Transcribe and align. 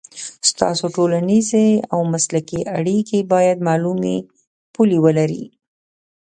ستاسو 0.49 0.85
ټولنیزې 0.95 1.67
او 1.93 1.99
مسلکي 2.13 2.59
اړیکې 2.77 3.19
باید 3.33 3.57
معلومې 3.67 4.17
پولې 4.73 4.97
ولري. 5.05 5.45